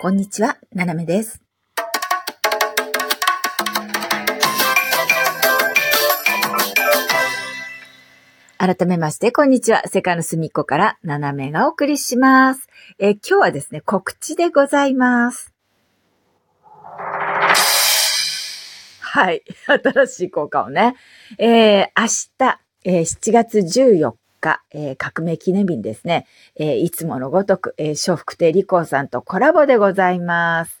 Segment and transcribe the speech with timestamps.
[0.00, 1.42] こんにちは、ななめです。
[8.58, 9.82] 改めまして、こんにちは。
[9.88, 12.68] 世界の隅っこから、ななめがお送りします。
[13.00, 15.52] え今日はですね、告知でございます。
[19.00, 19.42] はい。
[19.66, 20.94] 新しい効果をね。
[21.38, 22.06] えー、明
[22.38, 26.26] 日、えー、7月14日、えー、革命記念日にですね、
[26.56, 30.78] えー、いつものごとく、えー、笑福亭理子さんとコラボでございます。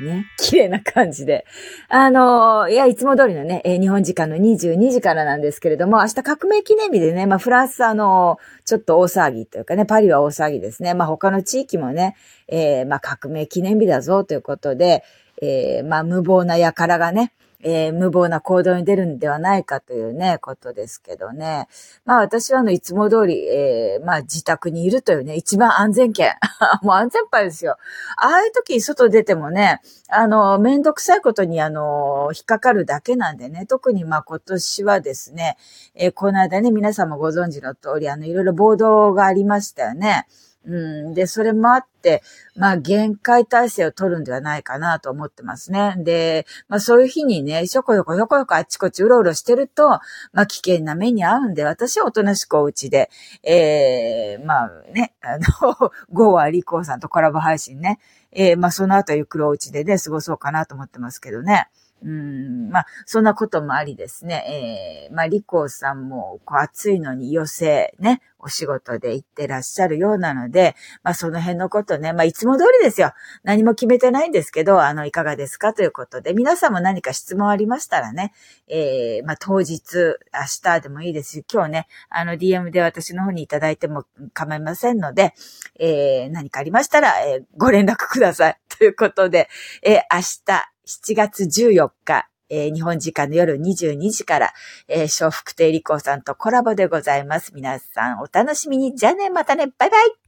[0.00, 1.44] ね、綺麗な感じで。
[1.88, 10.94] あの、いや、いつも通りのね、え、日本時間の22時からなんですけれども、明日革命記念日でね、まあ、フランスあの、ちょっと大騒ぎというかね、パリは大騒ぎですね。
[10.94, 12.14] まあ、他の地域もね、
[12.46, 15.02] えー、まあ、革命記念日だぞということで、
[15.40, 21.66] えー、まあ、無謀な輩がね、えー、無謀な行動に出るんではないかというね、ことですけどね。
[22.04, 26.34] まあ私はあの、いつも通り、えー、まあ自宅にいるというね、一番安全圏。
[26.82, 27.76] もう安全牌ですよ。
[28.16, 35.56] ああいう時に外出てもね、あの、めんどくさいことにあの、引っかかるだけなんでね、特にまあ今年はですね、
[35.96, 40.26] えー、この間ね、皆さんもご存知の通り、あの、いろいろ暴動がありましたよね。
[40.66, 41.14] うん。
[41.14, 42.22] で、それもあって、
[42.56, 45.94] まあ、限界体制を取るんではないかなと思ってますね。
[45.98, 49.88] で、まあ、そういう日にね、ひょこひょこひょこひょこあっちこっちうろうろしてると、
[50.32, 53.10] まあ、危険な目に遭うんで、私はおとなしくお家で、
[53.42, 57.98] ええー、まあね、あの、ゴーはリコーさんとコラボ配信ね、
[58.32, 61.68] ええー、まあ、その後ゆっくりお家でね、過ごそうかなと思ってますけどね。
[62.02, 65.08] うん、まあ、そんなこともありですね。
[65.08, 73.12] えー、まあ、リコーさんも、こう、暑いのに余生、ね、お仕事で行ってらっしゃるようなので、まあ、その辺のことね、まあ、いつも通りですよ。
[73.42, 78.32] 何も決めてないんですけど、あの、いかがですかということで、皆さんも何か質問ありましたらね、
[78.68, 80.20] えー、まあ、当日、明
[80.62, 84.04] 日でもいいですし、今日ね、あの、DM で私の方にいただいても
[84.34, 85.34] 構いませんので、
[85.80, 88.58] えー、何かありましたら、えー、ご連絡ください。
[88.78, 89.48] ということで、
[89.82, 94.54] えー、明日、7月14日、えー、日本時間の夜22時から、
[94.88, 97.52] えー、笑福亭理子さんとコラボでございます。
[97.54, 98.96] 皆さんお楽しみに。
[98.96, 100.27] じゃあね、またね、バイバイ